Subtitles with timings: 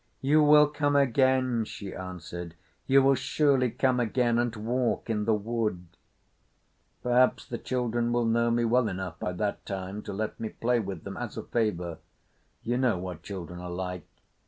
[0.21, 2.55] "You will come again," she answered.
[2.87, 5.85] "You will surely come again and walk in the wood."
[7.03, 10.79] "Perhaps the children will know me well enough by that time to let me play
[10.79, 11.99] with them—as a favour.
[12.63, 14.07] You know what children are like."